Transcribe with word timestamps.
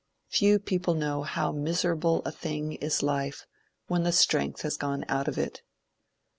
Few 0.29 0.57
people 0.57 0.95
know 0.95 1.21
how 1.21 1.51
miserable 1.51 2.23
a 2.25 2.31
thing 2.31 2.71
is 2.73 3.03
life 3.03 3.45
when 3.85 4.01
the 4.01 4.11
strength 4.11 4.63
has 4.63 4.75
gone 4.75 5.05
out 5.07 5.27
of 5.27 5.37
it. 5.37 5.61